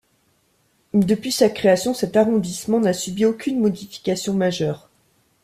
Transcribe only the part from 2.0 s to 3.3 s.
arrondissement n'a subi